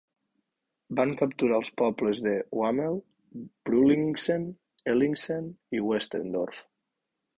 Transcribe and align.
Van 0.99 1.11
capturar 1.17 1.59
els 1.63 1.69
pobles 1.81 2.21
de 2.27 2.33
Wamel, 2.61 2.97
Brullinggsen, 3.69 4.49
Ellingsen 4.95 5.51
i 5.79 5.83
Westendorf. 5.91 6.65